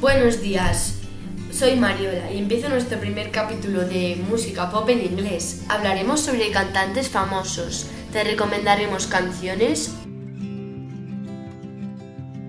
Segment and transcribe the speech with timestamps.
[0.00, 0.96] Buenos días,
[1.50, 5.62] soy Mariola y empiezo nuestro primer capítulo de música pop en inglés.
[5.70, 9.94] Hablaremos sobre cantantes famosos, te recomendaremos canciones.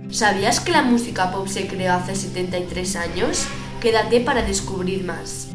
[0.10, 3.46] ¿Sabías que la música pop se creó hace 73 años?
[3.80, 5.48] Quédate para descubrir más.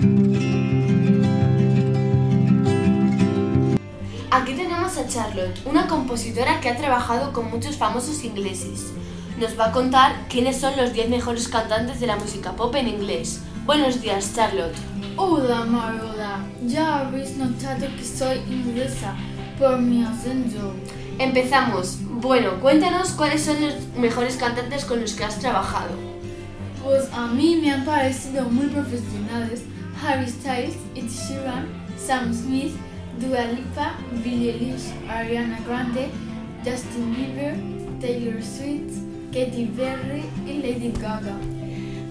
[4.30, 8.92] Aquí tenemos a Charlotte, una compositora que ha trabajado con muchos famosos ingleses.
[9.42, 12.86] Nos va a contar quiénes son los 10 mejores cantantes de la música pop en
[12.86, 13.40] inglés.
[13.66, 14.76] Buenos días, Charlotte.
[15.16, 19.16] Hola Marola, ya habéis notado que soy inglesa
[19.58, 20.74] por mi acento.
[21.18, 21.98] Empezamos.
[22.20, 25.90] Bueno, cuéntanos cuáles son los mejores cantantes con los que has trabajado.
[26.84, 29.64] Pues a mí me han parecido muy profesionales
[30.06, 32.76] Harry Styles, Ed Sheeran, Sam Smith,
[33.18, 36.10] Dua Lipa, Billie Eilish, Ariana Grande,
[36.64, 37.56] Justin Bieber,
[38.00, 41.32] Taylor Swift, Katy Perry y Lady Gaga.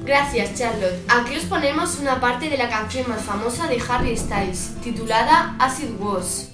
[0.03, 0.97] Gracias, Charlotte.
[1.07, 5.79] Aquí os ponemos una parte de la canción más famosa de Harry Styles, titulada As
[5.81, 6.49] It Was.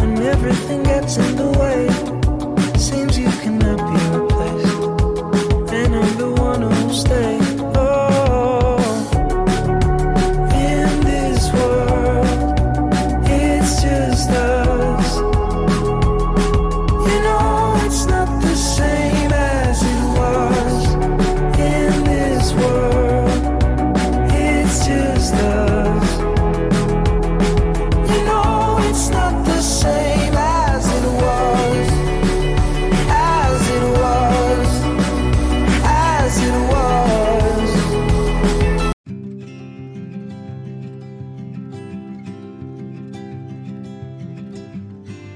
[0.00, 1.57] and everything gets in.